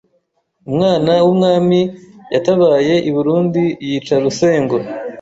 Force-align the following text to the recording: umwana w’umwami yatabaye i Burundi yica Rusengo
umwana 0.69 1.11
w’umwami 1.25 1.79
yatabaye 2.33 2.95
i 3.09 3.11
Burundi 3.15 3.63
yica 3.87 4.15
Rusengo 4.23 4.75